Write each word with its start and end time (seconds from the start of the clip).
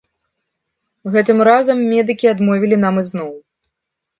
Гэтым 1.15 1.37
разам 1.49 1.83
медыкі 1.91 2.27
адмовілі 2.33 2.81
нам 2.85 2.95
ізноў. 3.03 3.31